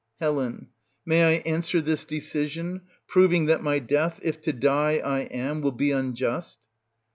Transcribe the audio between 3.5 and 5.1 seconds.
my death, if to die